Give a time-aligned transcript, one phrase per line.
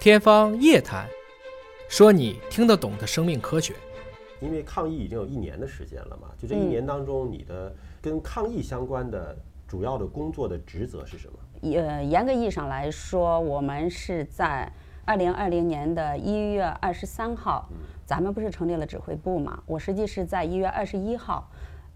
[0.00, 1.06] 天方夜谭，
[1.86, 3.74] 说你听得懂的生命科学。
[4.40, 9.36] 因为抗疫已经有一年的时间了嘛，就这一年当中，你的跟抗疫相关的
[9.68, 11.38] 主要的工作的职责是什么？
[11.78, 14.72] 呃，严格意义上来说，我们是在
[15.04, 17.68] 二零二零年的一月二十三号，
[18.06, 19.62] 咱们不是成立了指挥部嘛？
[19.66, 21.46] 我实际是在一月二十一号，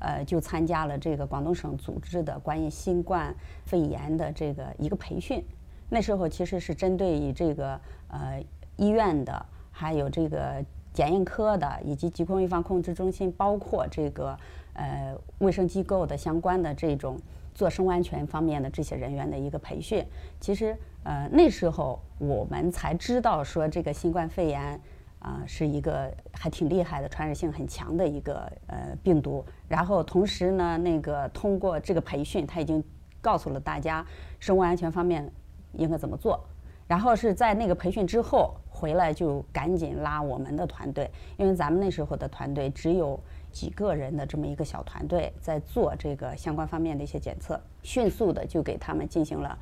[0.01, 3.35] 呃，就参加了这个广东省组织的关于新冠
[3.65, 5.43] 肺炎的这个一个培训。
[5.89, 8.43] 那时候其实是针对于这个呃
[8.77, 14.39] 医院的，还有这个检验科的，以及疾控预防控制中心，包括这个
[14.75, 17.19] 呃卫生机构的相关的这种。
[17.57, 20.05] 做生物安全方面的这些人员的一个培训，
[20.41, 24.81] 其实呃那时候我们才知道说这个新冠肺炎
[25.21, 29.45] 啊是一个还挺厉害的、传染性很强的一个呃病毒。
[29.69, 32.83] 然后同时呢，那个通过这个培训，他已经
[33.21, 34.05] 告诉了大家
[34.41, 35.33] 生物安全方面
[35.77, 36.43] 应该怎么做。
[36.87, 43.19] 然后是在那个培训之后回来就赶紧拉我们的团队，因为咱们那时候的团队只有。
[43.55, 49.57] 几个人的这么一个小团队在做这个相关方面的一些检测，迅速的就给他们进行了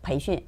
[0.00, 0.42] 培训，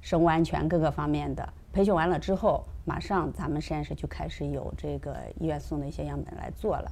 [0.00, 6.90] 生物安全各个方面的培训完了之后，马上咱们实验室就开始有这个医院送的一些样本来做了，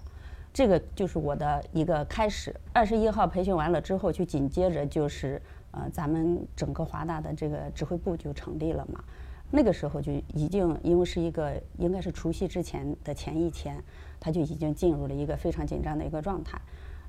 [0.53, 2.55] 这个就是我的一个开始。
[2.73, 9.03] 二十一号培训完了之后，就紧接着就是呃，咱们整个华大的这个指挥部就成立了嘛。
[9.51, 13.83] 那个时候就已经因为是一个应该是除夕之前的前一天。
[14.21, 16.61] 他就已经进入了一个非常紧张的一个状态。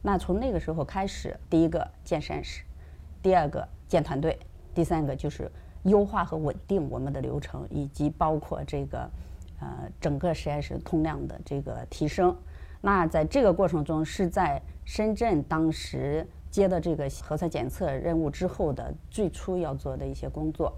[0.04, 2.62] 那从那个时候开始，第一个建实验室，
[3.24, 4.38] 第二个建团队，
[4.76, 5.52] 第三个就是
[5.86, 9.10] 优化和稳定我们的流程，以及包括这个
[9.60, 12.38] 呃整个实验室通量的这个提升。
[12.80, 20.74] 那在这个过程中，是在深圳当时接的这个核酸检测任务之后的最初要做的一些工作。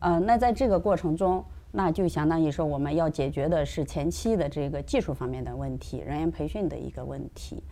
[0.00, 1.44] 呃，那在这个过程中。
[1.72, 7.62] 那就相当于说，我们要解决的是前期的这个技术方面的问题，人员培训的一个问题。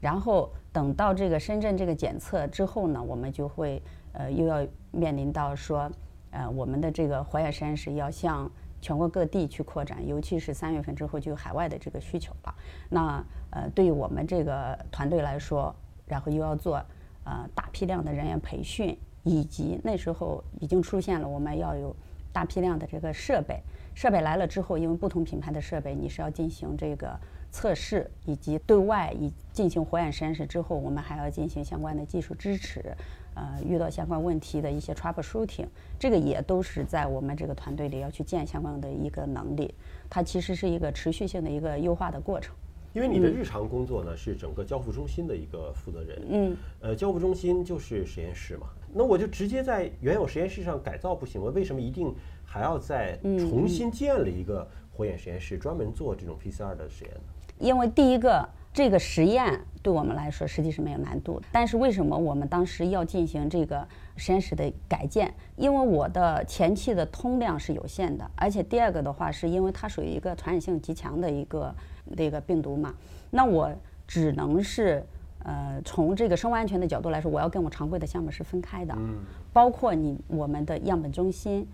[0.00, 3.80] 然后等到这个深圳这个检测之后呢，我们就会
[4.12, 5.88] 呃又要面临到说，
[6.32, 12.52] 呃我们的这个化验实验室要向全国各地去扩展，尤其是三月份之后就有海外的这个需求了。
[12.90, 15.72] 那呃对于我们这个团队来说，
[16.06, 16.76] 然后又要做
[17.24, 21.94] 呃大批量的人员培训，以及那时候已经出现了我们要有。
[22.34, 23.62] 大批量的这个设备，
[23.94, 27.16] 设备来了之后，因为不同品牌的设备，你是要进行这个
[27.52, 32.92] 测试，以及对外以进行火眼实验室之后，我们还要进行相关的技术支持，
[33.36, 39.72] 呃，遇到相关问题的一些 troubleshooting，这个也都是在我们这个团队里要去建相关的一个能力，
[40.10, 42.52] 它其实是一个持续性的一个优化的过程。
[42.94, 51.50] 因为你的日常工作呢是整个交付中心的一个负责人，嗯，呃，交付中心就是实验室嘛，那我就直接在原有实验室上改造不行吗？
[51.52, 57.20] 为什么一定还要再重新建了一个火眼实验室，专门做这种 PCR 的实验呢？
[57.58, 65.32] 因为第一个，这个实验对我们来说实际是没有难度的，但是为什么我们当时要进行这个实验室的改建？
[65.56, 71.74] 因为我的前期的通量是有限的，而且第二个的话，是因为它属于一个传染性极强的一个。
[72.06, 72.94] 那个病毒嘛，
[73.30, 73.74] 那我
[74.06, 75.02] 只能是
[75.42, 79.24] 呃从这个生物安全的角度来说，我要跟我常规的项目是分开的，嗯，
[79.54, 81.66] 包括你我们的样本中心、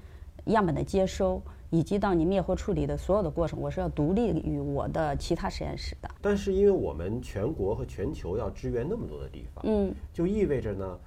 [0.47, 6.11] 样本的接收，以及到你灭活处理的所有的过程，我是要独立于我的其他实验室的。
[6.21, 10.99] 但是因为我们全国和全球要支援那么多的地方，嗯，就意味着呢，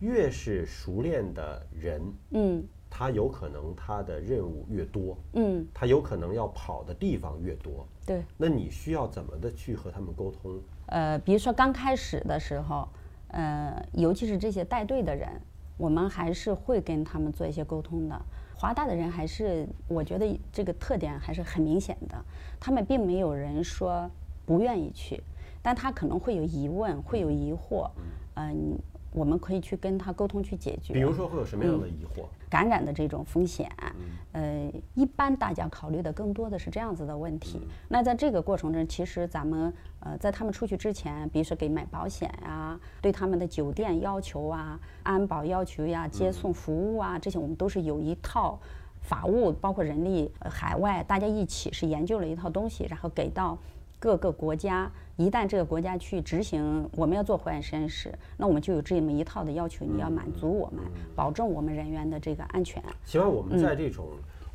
[0.00, 2.64] 越是熟练的人，嗯。
[2.88, 8.22] 他有可能他的任务越多，嗯，他有可能要跑的地方越多，对。
[8.38, 10.58] 那你需要怎么的去和他们沟通？
[10.86, 12.88] 呃，比如说刚开始的时候，
[13.28, 15.28] 呃，尤其是这些带队的人，
[15.76, 18.18] 我们还是会跟他们做一些沟通的。
[18.58, 22.24] 华大的人还是我觉得这个特点还是很明显的，
[22.58, 24.10] 他们并没有人说
[24.46, 25.22] 不愿意去，
[25.60, 27.90] 但他可能会有疑问，会有疑惑，
[28.34, 28.78] 嗯。
[29.16, 30.92] 我们可以去跟他沟通去解决。
[30.92, 32.26] 比如说会有什么样的疑惑？
[32.50, 33.66] 感染的这种风险，
[34.32, 37.66] 呃，一般大家考虑的更多的是这样子的问题。
[37.88, 48.60] 那在这个过程中，其实咱们呃，在他们出去之前，比如说给买保险呀，对他们的酒店要求啊、安保要求呀、接送服务啊，这些我们都是有一套
[49.00, 53.56] 法务，包括人力、海外，大家一起是研究了一套东西，然后给到。
[53.98, 60.84] 各个国家一旦这个国家去执行，我们要做火眼实验室，那我们就有这么一套的要求，你要满足我们，
[61.14, 62.82] 保证我们人员的这个安全。
[63.04, 64.08] 希望我们在这种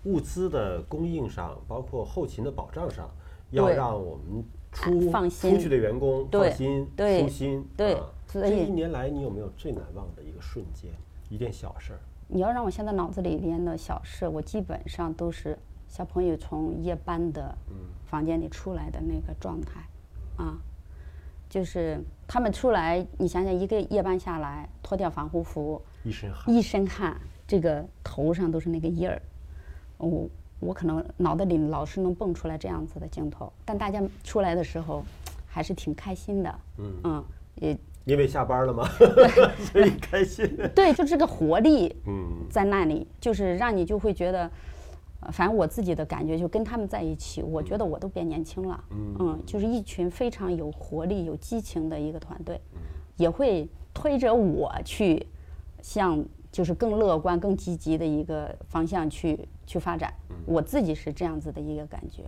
[0.03, 3.09] 物资的供应上，包括后勤的保障上，
[3.49, 4.91] 要让我们出
[5.29, 7.67] 出去的员工放心、舒心。
[7.75, 7.97] 对，
[8.27, 10.91] 这一年来，你有没有最难忘的一个瞬间，
[11.29, 11.99] 一件小事儿？
[12.27, 15.57] 你要让我现在脑子里边的小事，我基本上都是
[15.91, 17.53] 小朋友从夜班的
[18.05, 19.81] 房间里出来的那个状态，
[20.37, 20.57] 啊，
[21.49, 29.21] 就是他们出来，你想想一个夜班下来，脱掉防护服，一身汗，一身汗，这个头上都是那个印儿，
[29.97, 30.29] 我
[30.61, 35.03] 我可能脑袋里老是能蹦出来这样子的镜头，但大家出来的时候
[35.45, 37.77] 还是挺开心的，嗯嗯，也。
[38.05, 38.87] 因为下班了吗？
[39.71, 40.57] 所以开心。
[40.73, 44.49] 对，就这个活力，嗯，在那里，就是让你就会觉得，
[45.31, 48.83] 反正我自己的感觉，就跟他们在一起，我觉得我都变年轻了。
[49.19, 52.59] 嗯，就是一群非常有活力、有激情的一个团队，
[53.17, 55.27] 也会推着我去
[55.81, 60.13] 向就是更乐观、更积极的一个方向去去发展。
[60.45, 62.23] 我自己是这样子的一个感觉。